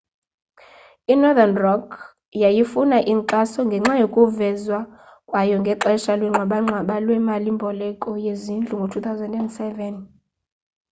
[1.11, 1.87] i-northern rock
[2.43, 4.79] yayifuna inkxaso ngenxa yokuvezwa
[5.29, 9.79] kwayo ngexesha lwengxabangxaba lwemali mboleko yezindlu ngo-2007